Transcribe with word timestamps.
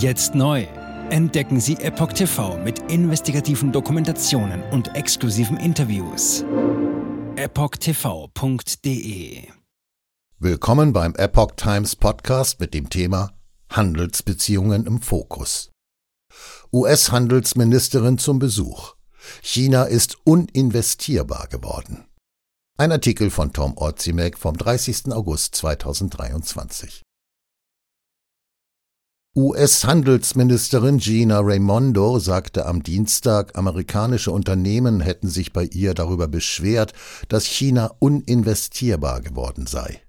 Jetzt 0.00 0.34
neu. 0.34 0.66
Entdecken 1.10 1.60
Sie 1.60 1.74
Epoch 1.74 2.14
TV 2.14 2.56
mit 2.64 2.90
investigativen 2.90 3.70
Dokumentationen 3.70 4.62
und 4.70 4.96
exklusiven 4.96 5.58
Interviews. 5.58 6.42
EpochTV.de 7.36 8.72
Willkommen 10.38 10.94
beim 10.94 11.14
Epoch 11.16 11.50
Times 11.54 11.96
Podcast 11.96 12.60
mit 12.60 12.72
dem 12.72 12.88
Thema 12.88 13.32
Handelsbeziehungen 13.68 14.86
im 14.86 15.02
Fokus. 15.02 15.70
US-Handelsministerin 16.72 18.16
zum 18.16 18.38
Besuch. 18.38 18.94
China 19.42 19.82
ist 19.82 20.16
uninvestierbar 20.24 21.48
geworden. 21.48 22.06
Ein 22.78 22.90
Artikel 22.92 23.28
von 23.28 23.52
Tom 23.52 23.76
Orzimek 23.76 24.38
vom 24.38 24.56
30. 24.56 25.12
August 25.12 25.56
2023. 25.56 27.02
US-Handelsministerin 29.40 30.98
Gina 30.98 31.40
Raimondo 31.40 32.18
sagte 32.18 32.66
am 32.66 32.82
Dienstag, 32.82 33.56
amerikanische 33.56 34.32
Unternehmen 34.32 35.00
hätten 35.00 35.28
sich 35.28 35.54
bei 35.54 35.64
ihr 35.64 35.94
darüber 35.94 36.28
beschwert, 36.28 36.92
dass 37.30 37.46
China 37.46 37.90
uninvestierbar 38.00 39.22
geworden 39.22 39.66
sei. 39.66 40.02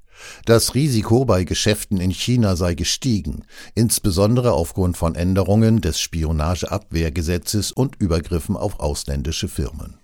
Das 0.43 0.75
Risiko 0.75 1.23
bei 1.23 1.45
Geschäften 1.45 2.01
in 2.01 2.11
China 2.11 2.57
sei 2.57 2.73
gestiegen, 2.73 3.45
insbesondere 3.73 4.51
aufgrund 4.51 4.97
von 4.97 5.15
Änderungen 5.15 5.79
des 5.79 6.01
Spionageabwehrgesetzes 6.01 7.71
und 7.71 7.95
Übergriffen 8.01 8.57
auf 8.57 8.81
ausländische 8.81 9.47
Firmen. 9.47 10.00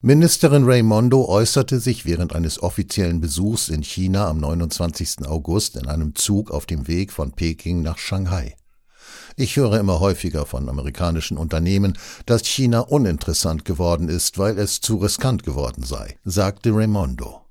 Ministerin 0.00 0.62
Raimondo 0.62 1.26
äußerte 1.26 1.80
sich 1.80 2.06
während 2.06 2.32
eines 2.32 2.62
offiziellen 2.62 3.20
Besuchs 3.20 3.68
in 3.68 3.82
China 3.82 4.28
am 4.28 4.38
29. 4.38 5.26
August 5.26 5.74
in 5.74 5.88
einem 5.88 6.14
Zug 6.14 6.52
auf 6.52 6.66
dem 6.66 6.86
Weg 6.86 7.12
von 7.12 7.32
Peking 7.32 7.82
nach 7.82 7.98
Shanghai. 7.98 8.54
Ich 9.34 9.56
höre 9.56 9.76
immer 9.80 9.98
häufiger 9.98 10.46
von 10.46 10.68
amerikanischen 10.68 11.36
Unternehmen, 11.36 11.98
dass 12.26 12.46
China 12.46 12.78
uninteressant 12.78 13.64
geworden 13.64 14.08
ist, 14.08 14.38
weil 14.38 14.56
es 14.60 14.80
zu 14.80 14.98
riskant 14.98 15.42
geworden 15.42 15.82
sei, 15.82 16.16
sagte 16.22 16.70
Raimondo. 16.72 17.47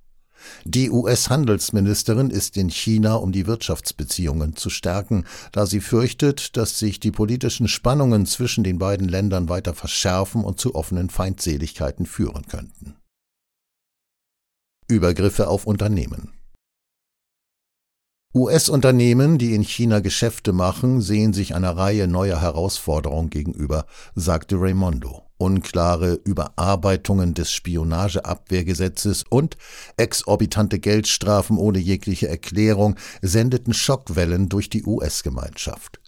Die 0.65 0.89
US-Handelsministerin 0.89 2.29
ist 2.29 2.57
in 2.57 2.69
China, 2.69 3.15
um 3.15 3.31
die 3.31 3.47
Wirtschaftsbeziehungen 3.47 4.55
zu 4.55 4.69
stärken, 4.69 5.25
da 5.51 5.65
sie 5.65 5.81
fürchtet, 5.81 6.57
dass 6.57 6.79
sich 6.79 6.99
die 6.99 7.11
politischen 7.11 7.67
Spannungen 7.67 8.25
zwischen 8.25 8.63
den 8.63 8.79
beiden 8.79 9.07
Ländern 9.07 9.49
weiter 9.49 9.73
verschärfen 9.73 10.43
und 10.43 10.59
zu 10.59 10.75
offenen 10.75 11.09
Feindseligkeiten 11.09 12.05
führen 12.05 12.45
könnten. 12.47 12.95
Übergriffe 14.87 15.47
auf 15.49 15.65
Unternehmen 15.65 16.31
US-Unternehmen, 18.37 19.39
die 19.39 19.55
in 19.55 19.63
China 19.63 19.99
Geschäfte 19.99 20.53
machen, 20.53 21.01
sehen 21.01 21.33
sich 21.33 21.55
einer 21.55 21.75
Reihe 21.75 22.07
neuer 22.07 22.39
Herausforderungen 22.39 23.31
gegenüber, 23.31 23.87
sagte 24.13 24.57
Raimondo. 24.59 25.26
Unklare 25.37 26.19
Überarbeitungen 26.23 27.33
des 27.33 27.51
Spionageabwehrgesetzes 27.51 29.23
und 29.29 29.57
exorbitante 29.97 30.79
Geldstrafen 30.79 31.57
ohne 31.57 31.79
jegliche 31.79 32.27
Erklärung 32.27 32.95
sendeten 33.21 33.73
Schockwellen 33.73 34.49
durch 34.49 34.69
die 34.69 34.83
US-Gemeinschaft. 34.83 35.99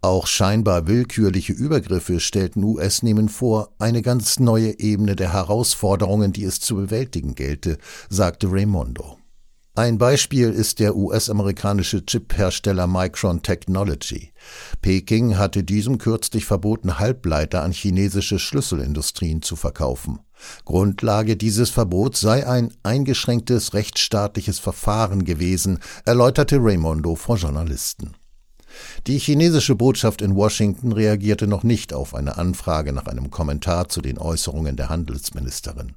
Auch 0.00 0.26
scheinbar 0.26 0.86
willkürliche 0.86 1.52
Übergriffe 1.52 2.20
stellten 2.20 2.64
US-Nehmen 2.64 3.28
vor, 3.28 3.74
eine 3.78 4.02
ganz 4.02 4.38
neue 4.38 4.78
Ebene 4.78 5.16
der 5.16 5.32
Herausforderungen, 5.32 6.32
die 6.32 6.44
es 6.44 6.60
zu 6.60 6.76
bewältigen 6.76 7.34
gelte, 7.34 7.78
sagte 8.08 8.48
Raimondo. 8.50 9.17
Ein 9.78 9.96
Beispiel 9.96 10.50
ist 10.50 10.80
der 10.80 10.96
US-amerikanische 10.96 12.04
Chip-Hersteller 12.04 12.88
Micron 12.88 13.42
Technology. 13.42 14.32
Peking 14.82 15.38
hatte 15.38 15.62
diesem 15.62 15.98
kürzlich 15.98 16.46
verboten, 16.46 16.98
Halbleiter 16.98 17.62
an 17.62 17.70
chinesische 17.70 18.40
Schlüsselindustrien 18.40 19.40
zu 19.40 19.54
verkaufen. 19.54 20.18
Grundlage 20.64 21.36
dieses 21.36 21.70
Verbots 21.70 22.18
sei 22.18 22.44
ein 22.44 22.72
eingeschränktes 22.82 23.72
rechtsstaatliches 23.72 24.58
Verfahren 24.58 25.24
gewesen, 25.24 25.78
erläuterte 26.04 26.56
Raimondo 26.58 27.14
vor 27.14 27.36
Journalisten. 27.36 28.14
Die 29.06 29.18
chinesische 29.18 29.76
Botschaft 29.76 30.22
in 30.22 30.34
Washington 30.34 30.90
reagierte 30.90 31.46
noch 31.46 31.62
nicht 31.62 31.92
auf 31.92 32.16
eine 32.16 32.36
Anfrage 32.36 32.92
nach 32.92 33.06
einem 33.06 33.30
Kommentar 33.30 33.88
zu 33.88 34.00
den 34.00 34.18
Äußerungen 34.18 34.74
der 34.74 34.88
Handelsministerin. 34.88 35.94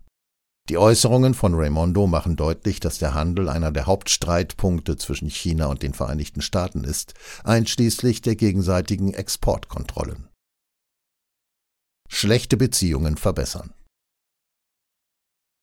Die 0.70 0.78
Äußerungen 0.78 1.34
von 1.34 1.54
Raimondo 1.56 2.08
machen 2.08 2.36
deutlich, 2.36 2.80
dass 2.80 2.98
der 2.98 3.14
Handel 3.14 3.50
einer 3.50 3.72
der 3.72 3.88
Hauptstreitpunkte 3.88 4.96
zwischen 4.96 5.30
China 5.30 5.66
und 5.68 5.82
den 5.84 5.94
Vereinigten 5.94 6.42
Staaten 6.42 6.84
ist, 6.84 7.14
einschließlich 7.44 8.22
der 8.22 8.36
gegenseitigen 8.36 9.14
Exportkontrollen. 9.14 10.30
Schlechte 12.08 12.58
Beziehungen 12.58 13.18
verbessern. 13.18 13.74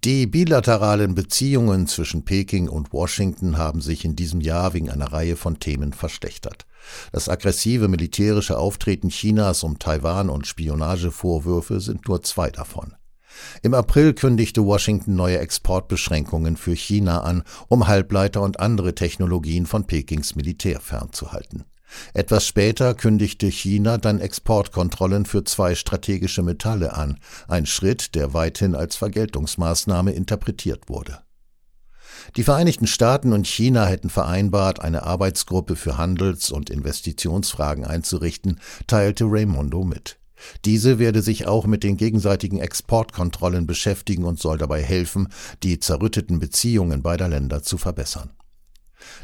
Die 0.04 0.26
bilateralen 0.26 1.16
Beziehungen 1.16 1.88
zwischen 1.88 2.24
Peking 2.24 2.68
und 2.68 2.92
Washington 2.92 3.58
haben 3.58 3.80
sich 3.80 4.04
in 4.04 4.14
diesem 4.14 4.40
Jahr 4.40 4.72
wegen 4.72 4.90
einer 4.90 5.12
Reihe 5.12 5.34
von 5.34 5.58
Themen 5.58 5.92
verschlechtert. 5.92 6.66
Das 7.10 7.28
aggressive 7.28 7.88
militärische 7.88 8.58
Auftreten 8.58 9.08
Chinas 9.08 9.64
um 9.64 9.80
Taiwan 9.80 10.30
und 10.30 10.46
Spionagevorwürfe 10.46 11.80
sind 11.80 12.06
nur 12.06 12.22
zwei 12.22 12.50
davon. 12.50 12.94
Im 13.62 13.74
April 13.74 14.14
kündigte 14.14 14.64
Washington 14.64 15.14
neue 15.14 15.38
Exportbeschränkungen 15.38 16.56
für 16.56 16.74
China 16.74 17.22
an, 17.22 17.42
um 17.68 17.86
Halbleiter 17.86 18.42
und 18.42 18.60
andere 18.60 18.94
Technologien 18.94 19.66
von 19.66 19.86
Pekings 19.86 20.34
Militär 20.34 20.80
fernzuhalten. 20.80 21.64
Etwas 22.14 22.46
später 22.46 22.94
kündigte 22.94 23.46
China 23.46 23.98
dann 23.98 24.20
Exportkontrollen 24.20 25.24
für 25.24 25.44
zwei 25.44 25.74
strategische 25.74 26.42
Metalle 26.42 26.94
an, 26.94 27.18
ein 27.48 27.66
Schritt, 27.66 28.14
der 28.14 28.34
weithin 28.34 28.74
als 28.74 28.96
Vergeltungsmaßnahme 28.96 30.12
interpretiert 30.12 30.88
wurde. 30.88 31.20
Die 32.36 32.42
Vereinigten 32.42 32.86
Staaten 32.86 33.32
und 33.32 33.46
China 33.46 33.86
hätten 33.86 34.10
vereinbart, 34.10 34.80
eine 34.80 35.04
Arbeitsgruppe 35.04 35.76
für 35.76 35.96
Handels- 35.96 36.50
und 36.50 36.68
Investitionsfragen 36.68 37.84
einzurichten, 37.84 38.60
teilte 38.86 39.24
Raimondo 39.26 39.84
mit. 39.84 40.18
Diese 40.64 40.98
werde 40.98 41.22
sich 41.22 41.46
auch 41.46 41.66
mit 41.66 41.82
den 41.82 41.96
gegenseitigen 41.96 42.58
Exportkontrollen 42.58 43.66
beschäftigen 43.66 44.24
und 44.24 44.38
soll 44.38 44.58
dabei 44.58 44.82
helfen, 44.82 45.28
die 45.62 45.80
zerrütteten 45.80 46.38
Beziehungen 46.38 47.02
beider 47.02 47.28
Länder 47.28 47.62
zu 47.62 47.78
verbessern. 47.78 48.30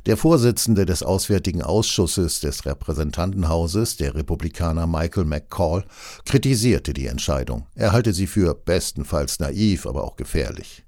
Der 0.06 0.16
Vorsitzende 0.16 0.86
des 0.86 1.02
Auswärtigen 1.02 1.62
Ausschusses 1.62 2.40
des 2.40 2.64
Repräsentantenhauses, 2.64 3.96
der 3.96 4.14
Republikaner 4.14 4.86
Michael 4.86 5.24
McCall, 5.24 5.84
kritisierte 6.24 6.92
die 6.92 7.06
Entscheidung. 7.06 7.66
Er 7.74 7.92
halte 7.92 8.12
sie 8.12 8.26
für 8.26 8.54
bestenfalls 8.54 9.40
naiv, 9.40 9.86
aber 9.86 10.04
auch 10.04 10.16
gefährlich. 10.16 10.84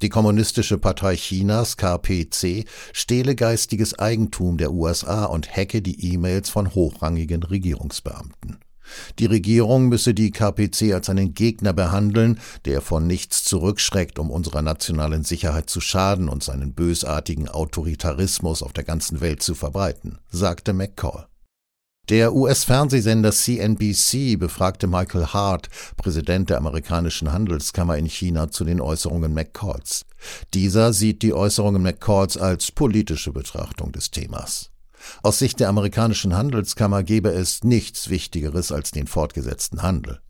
Die 0.00 0.08
Kommunistische 0.08 0.78
Partei 0.78 1.16
Chinas 1.16 1.76
KPC 1.76 2.66
stehle 2.92 3.34
geistiges 3.34 3.98
Eigentum 3.98 4.58
der 4.58 4.72
USA 4.72 5.24
und 5.24 5.54
hacke 5.54 5.82
die 5.82 6.12
E-Mails 6.12 6.48
von 6.50 6.74
hochrangigen 6.74 7.42
Regierungsbeamten. 7.42 8.58
Die 9.18 9.26
Regierung 9.26 9.88
müsse 9.88 10.14
die 10.14 10.30
KPC 10.30 10.92
als 10.92 11.08
einen 11.08 11.34
Gegner 11.34 11.72
behandeln, 11.72 12.38
der 12.64 12.80
von 12.80 13.06
nichts 13.06 13.44
zurückschreckt, 13.44 14.18
um 14.18 14.30
unserer 14.30 14.62
nationalen 14.62 15.24
Sicherheit 15.24 15.70
zu 15.70 15.80
schaden 15.80 16.28
und 16.28 16.42
seinen 16.42 16.74
bösartigen 16.74 17.48
Autoritarismus 17.48 18.62
auf 18.62 18.72
der 18.72 18.84
ganzen 18.84 19.20
Welt 19.20 19.42
zu 19.42 19.54
verbreiten, 19.54 20.18
sagte 20.30 20.72
McCall. 20.72 21.26
Der 22.08 22.34
US-Fernsehsender 22.34 23.32
CNBC 23.32 24.36
befragte 24.38 24.86
Michael 24.86 25.26
Hart, 25.26 25.68
Präsident 25.96 26.50
der 26.50 26.58
amerikanischen 26.58 27.32
Handelskammer 27.32 27.98
in 27.98 28.06
China, 28.06 28.48
zu 28.48 28.64
den 28.64 28.80
Äußerungen 28.80 29.34
McCalls. 29.34 30.06
Dieser 30.54 30.92
sieht 30.92 31.22
die 31.22 31.34
Äußerungen 31.34 31.82
McCalls 31.82 32.36
als 32.36 32.70
politische 32.70 33.32
Betrachtung 33.32 33.90
des 33.90 34.12
Themas. 34.12 34.70
Aus 35.22 35.38
Sicht 35.38 35.60
der 35.60 35.68
amerikanischen 35.68 36.36
Handelskammer 36.36 37.02
gäbe 37.02 37.30
es 37.30 37.64
nichts 37.64 38.08
Wichtigeres 38.08 38.72
als 38.72 38.90
den 38.90 39.06
fortgesetzten 39.06 39.82
Handel. 39.82 40.20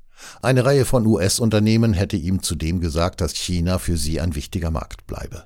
Eine 0.43 0.65
Reihe 0.65 0.85
von 0.85 1.07
US-Unternehmen 1.07 1.93
hätte 1.93 2.17
ihm 2.17 2.43
zudem 2.43 2.81
gesagt, 2.81 3.21
dass 3.21 3.35
China 3.35 3.79
für 3.79 3.97
sie 3.97 4.21
ein 4.21 4.35
wichtiger 4.35 4.71
Markt 4.71 5.07
bleibe. 5.07 5.45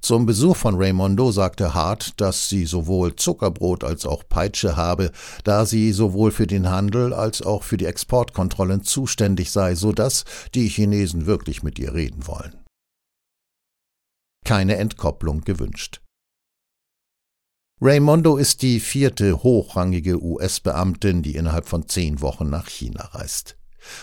Zum 0.00 0.26
Besuch 0.26 0.56
von 0.56 0.74
Raimondo 0.76 1.32
sagte 1.32 1.72
Hart, 1.72 2.20
dass 2.20 2.50
sie 2.50 2.66
sowohl 2.66 3.16
Zuckerbrot 3.16 3.84
als 3.84 4.04
auch 4.04 4.22
Peitsche 4.28 4.76
habe, 4.76 5.10
da 5.44 5.64
sie 5.64 5.92
sowohl 5.92 6.30
für 6.30 6.46
den 6.46 6.68
Handel 6.68 7.14
als 7.14 7.40
auch 7.40 7.62
für 7.62 7.78
die 7.78 7.86
Exportkontrollen 7.86 8.82
zuständig 8.82 9.50
sei, 9.50 9.74
so 9.74 9.92
dass 9.92 10.24
die 10.54 10.68
Chinesen 10.68 11.24
wirklich 11.24 11.62
mit 11.62 11.78
ihr 11.78 11.94
reden 11.94 12.26
wollen. 12.26 12.54
Keine 14.44 14.76
Entkopplung 14.76 15.40
gewünscht. 15.40 16.03
Raimondo 17.80 18.36
ist 18.36 18.62
die 18.62 18.78
vierte 18.78 19.42
hochrangige 19.42 20.22
US-Beamtin, 20.22 21.22
die 21.22 21.34
innerhalb 21.34 21.68
von 21.68 21.88
zehn 21.88 22.20
Wochen 22.20 22.48
nach 22.48 22.68
China 22.68 23.04
reist. 23.12 23.56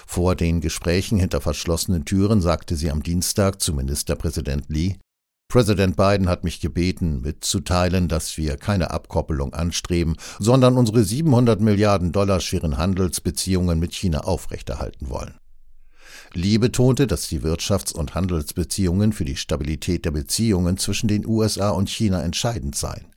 Vor 0.05 0.35
den 0.35 0.61
Gesprächen 0.61 1.17
hinter 1.17 1.41
verschlossenen 1.41 2.05
Türen 2.05 2.41
sagte 2.41 2.75
sie 2.75 2.91
am 2.91 3.01
Dienstag 3.01 3.61
zu 3.61 3.73
Ministerpräsident 3.73 4.65
Lee, 4.67 4.97
Präsident 5.47 5.97
Biden 5.97 6.29
hat 6.29 6.45
mich 6.45 6.61
gebeten, 6.61 7.21
mitzuteilen, 7.21 8.07
dass 8.07 8.37
wir 8.37 8.55
keine 8.55 8.91
Abkoppelung 8.91 9.53
anstreben, 9.53 10.15
sondern 10.39 10.77
unsere 10.77 11.03
700 11.03 11.59
Milliarden 11.59 12.13
Dollar 12.13 12.39
schweren 12.39 12.77
Handelsbeziehungen 12.77 13.77
mit 13.77 13.93
China 13.93 14.21
aufrechterhalten 14.21 15.09
wollen. 15.09 15.33
Lee 16.33 16.57
betonte, 16.57 17.05
dass 17.05 17.27
die 17.27 17.41
Wirtschafts- 17.41 17.93
und 17.93 18.15
Handelsbeziehungen 18.15 19.11
für 19.11 19.25
die 19.25 19.35
Stabilität 19.35 20.05
der 20.05 20.11
Beziehungen 20.11 20.77
zwischen 20.77 21.09
den 21.09 21.25
USA 21.25 21.71
und 21.71 21.89
China 21.89 22.23
entscheidend 22.23 22.75
seien. 22.75 23.07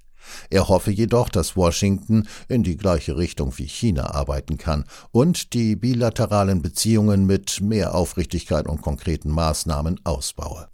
Er 0.50 0.68
hoffe 0.68 0.90
jedoch, 0.90 1.28
dass 1.28 1.56
Washington 1.56 2.28
in 2.48 2.62
die 2.62 2.76
gleiche 2.76 3.16
Richtung 3.16 3.56
wie 3.58 3.66
China 3.66 4.14
arbeiten 4.14 4.58
kann 4.58 4.84
und 5.10 5.52
die 5.54 5.76
bilateralen 5.76 6.62
Beziehungen 6.62 7.26
mit 7.26 7.60
mehr 7.60 7.94
Aufrichtigkeit 7.94 8.66
und 8.66 8.82
konkreten 8.82 9.30
Maßnahmen 9.30 10.00
ausbaue. 10.04 10.68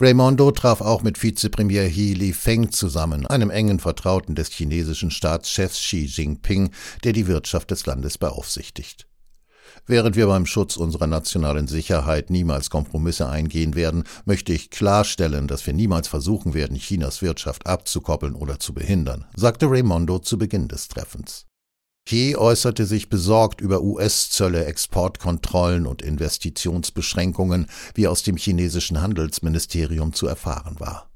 Raimondo 0.00 0.52
traf 0.52 0.80
auch 0.80 1.02
mit 1.02 1.20
Vizepremier 1.20 1.82
He 1.82 2.14
Li 2.14 2.32
Feng 2.32 2.70
zusammen, 2.70 3.26
einem 3.26 3.50
engen 3.50 3.80
Vertrauten 3.80 4.36
des 4.36 4.48
chinesischen 4.50 5.10
Staatschefs 5.10 5.78
Xi 5.80 6.04
Jinping, 6.04 6.70
der 7.02 7.12
die 7.12 7.26
Wirtschaft 7.26 7.72
des 7.72 7.84
Landes 7.84 8.16
beaufsichtigt. 8.16 9.08
Während 9.86 10.16
wir 10.16 10.26
beim 10.26 10.46
Schutz 10.46 10.76
unserer 10.76 11.06
nationalen 11.06 11.68
Sicherheit 11.68 12.30
niemals 12.30 12.70
Kompromisse 12.70 13.28
eingehen 13.28 13.74
werden, 13.74 14.04
möchte 14.24 14.52
ich 14.52 14.70
klarstellen, 14.70 15.46
dass 15.46 15.66
wir 15.66 15.74
niemals 15.74 16.08
versuchen 16.08 16.54
werden, 16.54 16.76
Chinas 16.76 17.22
Wirtschaft 17.22 17.66
abzukoppeln 17.66 18.34
oder 18.34 18.58
zu 18.58 18.74
behindern, 18.74 19.26
sagte 19.34 19.66
Raimondo 19.70 20.18
zu 20.18 20.38
Beginn 20.38 20.68
des 20.68 20.88
Treffens. 20.88 21.46
He 22.08 22.36
äußerte 22.36 22.86
sich 22.86 23.10
besorgt 23.10 23.60
über 23.60 23.82
US-Zölle, 23.82 24.64
Exportkontrollen 24.64 25.86
und 25.86 26.00
Investitionsbeschränkungen, 26.00 27.66
wie 27.94 28.08
aus 28.08 28.22
dem 28.22 28.38
chinesischen 28.38 29.02
Handelsministerium 29.02 30.14
zu 30.14 30.26
erfahren 30.26 30.80
war. 30.80 31.07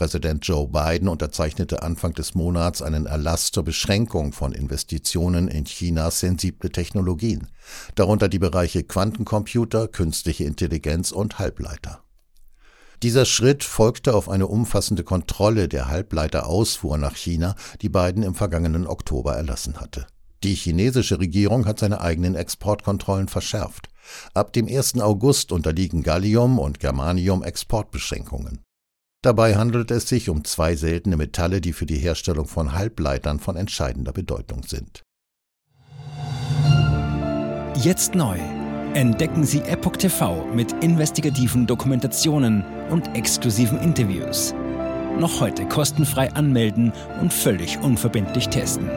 Präsident 0.00 0.46
Joe 0.46 0.66
Biden 0.66 1.08
unterzeichnete 1.08 1.82
Anfang 1.82 2.14
des 2.14 2.34
Monats 2.34 2.80
einen 2.80 3.04
Erlass 3.04 3.50
zur 3.50 3.64
Beschränkung 3.64 4.32
von 4.32 4.52
Investitionen 4.52 5.46
in 5.46 5.66
Chinas 5.66 6.20
sensible 6.20 6.70
Technologien, 6.70 7.48
darunter 7.96 8.30
die 8.30 8.38
Bereiche 8.38 8.82
Quantencomputer, 8.82 9.88
künstliche 9.88 10.44
Intelligenz 10.44 11.12
und 11.12 11.38
Halbleiter. 11.38 12.02
Dieser 13.02 13.26
Schritt 13.26 13.62
folgte 13.62 14.14
auf 14.14 14.30
eine 14.30 14.46
umfassende 14.46 15.04
Kontrolle 15.04 15.68
der 15.68 15.88
Halbleiterausfuhr 15.88 16.96
nach 16.96 17.14
China, 17.14 17.54
die 17.82 17.90
Biden 17.90 18.22
im 18.22 18.34
vergangenen 18.34 18.86
Oktober 18.86 19.34
erlassen 19.34 19.80
hatte. 19.82 20.06
Die 20.42 20.54
chinesische 20.54 21.20
Regierung 21.20 21.66
hat 21.66 21.78
seine 21.78 22.00
eigenen 22.00 22.36
Exportkontrollen 22.36 23.28
verschärft. 23.28 23.90
Ab 24.32 24.54
dem 24.54 24.66
1. 24.66 24.98
August 25.00 25.52
unterliegen 25.52 26.02
Gallium 26.02 26.58
und 26.58 26.80
Germanium 26.80 27.42
Exportbeschränkungen. 27.42 28.62
Dabei 29.22 29.56
handelt 29.56 29.90
es 29.90 30.08
sich 30.08 30.30
um 30.30 30.44
zwei 30.44 30.76
seltene 30.76 31.16
Metalle, 31.18 31.60
die 31.60 31.74
für 31.74 31.84
die 31.84 31.98
Herstellung 31.98 32.46
von 32.46 32.72
Halbleitern 32.72 33.38
von 33.38 33.56
entscheidender 33.56 34.12
Bedeutung 34.12 34.62
sind. 34.62 35.02
Jetzt 37.76 38.14
neu. 38.14 38.38
Entdecken 38.94 39.44
Sie 39.44 39.60
Epoch 39.60 39.96
TV 39.96 40.46
mit 40.54 40.72
investigativen 40.82 41.66
Dokumentationen 41.66 42.64
und 42.90 43.14
exklusiven 43.14 43.78
Interviews. 43.80 44.54
Noch 45.18 45.40
heute 45.40 45.66
kostenfrei 45.66 46.32
anmelden 46.32 46.92
und 47.20 47.32
völlig 47.32 47.78
unverbindlich 47.78 48.48
testen. 48.48 48.90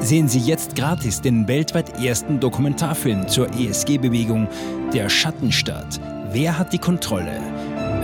Sehen 0.00 0.28
Sie 0.28 0.40
jetzt 0.40 0.74
gratis 0.74 1.20
den 1.20 1.48
weltweit 1.48 2.04
ersten 2.04 2.40
Dokumentarfilm 2.40 3.28
zur 3.28 3.48
ESG-Bewegung 3.54 4.48
Der 4.92 5.08
Schattenstaat. 5.08 6.00
Wer 6.32 6.58
hat 6.58 6.72
die 6.72 6.78
Kontrolle? 6.78 7.40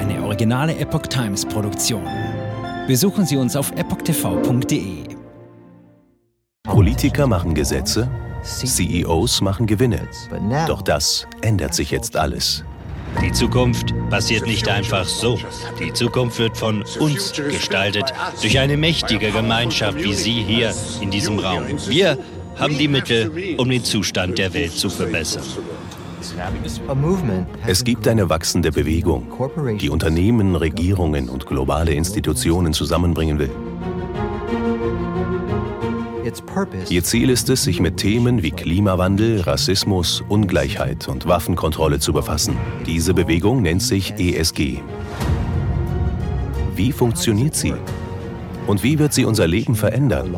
Eine 0.05 0.23
originale 0.23 0.77
Epoch 0.77 1.07
Times 1.07 1.47
Produktion. 1.47 2.07
Besuchen 2.87 3.25
Sie 3.25 3.39
uns 3.39 3.57
auf 3.57 3.73
epochtv.de. 3.73 5.05
Politiker 6.63 7.27
machen 7.27 7.55
Gesetze, 7.55 8.11
CEOs 8.43 9.41
machen 9.41 9.67
Gewinne. 9.67 10.07
Doch 10.67 10.83
das 10.83 11.27
ändert 11.41 11.75
sich 11.75 11.91
jetzt 11.91 12.17
alles. 12.17 12.65
Die 13.23 13.33
Zukunft 13.33 13.95
passiert 14.11 14.47
nicht 14.47 14.69
einfach 14.69 15.07
so. 15.07 15.39
Die 15.81 15.93
Zukunft 15.93 16.39
wird 16.39 16.57
von 16.59 16.85
uns 17.01 17.33
gestaltet, 17.33 18.13
durch 18.43 18.59
eine 18.59 18.77
mächtige 18.77 19.31
Gemeinschaft 19.31 20.03
wie 20.03 20.13
Sie 20.13 20.43
hier 20.43 20.75
in 21.01 21.11
diesem 21.11 21.39
Raum. 21.39 21.65
Wir 21.89 22.19
haben 22.57 22.77
die 22.77 22.89
Mittel, 22.89 23.57
um 23.57 23.71
den 23.71 23.85
Zustand 23.85 24.37
der 24.37 24.53
Welt 24.53 24.73
zu 24.73 24.91
verbessern. 24.91 25.45
Es 27.67 27.85
gibt 27.85 28.09
eine 28.09 28.29
wachsende 28.29 28.73
Bewegung, 28.73 29.27
die 29.81 29.91
Unternehmen, 29.91 30.57
Regierungen 30.57 31.29
und 31.29 31.47
globale 31.47 31.93
Institutionen 31.93 32.73
zusammenbringen 32.73 33.39
will. 33.39 33.51
Ihr 36.89 37.05
Ziel 37.05 37.31
ist 37.31 37.51
es, 37.51 37.65
sich 37.65 37.81
mit 37.81 37.99
Themen 37.99 38.43
wie 38.43 38.51
Klimawandel, 38.51 39.43
Rassismus, 39.43 40.23
Ungleichheit 40.29 41.07
und 41.09 41.27
Waffenkontrolle 41.27 41.99
zu 42.01 42.13
befassen. 42.13 42.57
Diese 42.87 43.15
Bewegung 43.15 43.63
nennt 43.63 43.83
sich 43.83 44.15
ESG. 44.19 44.79
Wie 46.75 46.93
funktioniert 46.93 47.55
sie? 47.55 47.75
Und 48.67 48.83
wie 48.83 48.99
wird 48.99 49.13
sie 49.13 49.27
unser 49.27 49.47
Leben 49.47 49.75
verändern? 49.75 50.35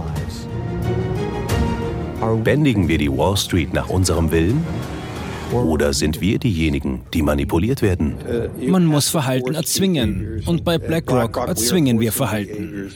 Bändigen 2.43 2.88
wir 2.88 2.99
die 2.99 3.11
Wall 3.11 3.37
Street 3.37 3.73
nach 3.73 3.88
unserem 3.88 4.31
Willen? 4.33 4.65
Oder 5.53 5.93
sind 5.93 6.21
wir 6.21 6.39
diejenigen, 6.39 7.03
die 7.15 7.23
manipuliert 7.23 7.83
werden? 7.83 8.15
Man 8.61 8.85
muss 8.85 9.09
Verhalten 9.09 9.55
erzwingen. 9.55 10.43
Und 10.47 10.65
bei 10.65 10.79
BlackRock 10.79 11.37
erzwingen 11.37 12.01
wir 12.01 12.13
Verhalten. 12.13 12.91